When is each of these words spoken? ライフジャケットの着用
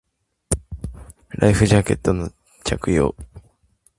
ライフジャケットの着用 1.29 3.15